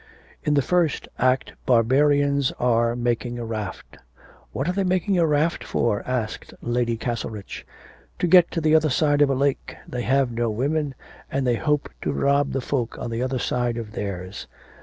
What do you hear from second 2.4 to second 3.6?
are making a